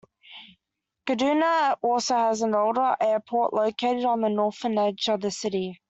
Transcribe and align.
Kaduna 1.05 1.77
also 1.83 2.15
has 2.15 2.41
an 2.41 2.55
older 2.55 2.95
airport 2.99 3.53
located 3.53 4.03
on 4.03 4.21
the 4.21 4.29
northern 4.29 4.79
edge 4.79 5.07
of 5.09 5.21
the 5.21 5.29
city. 5.29 5.79